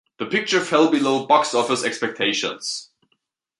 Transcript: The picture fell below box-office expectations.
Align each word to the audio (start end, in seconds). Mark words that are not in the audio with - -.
The 0.17 0.25
picture 0.25 0.65
fell 0.65 0.89
below 0.89 1.27
box-office 1.27 1.83
expectations. 1.83 2.89